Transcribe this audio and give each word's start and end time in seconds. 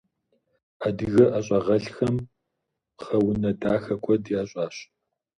Адыгэ 0.87 1.23
ӀэщӀагъэлӀхэм 1.31 2.15
пхъэ 2.97 3.17
унэ 3.27 3.51
дахэ 3.61 3.95
куэд 4.03 4.23
ящӀащ. 4.41 4.75